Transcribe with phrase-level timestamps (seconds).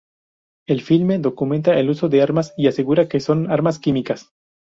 [0.67, 4.31] El filme documenta el uso de armas y asegura que son armas químicas.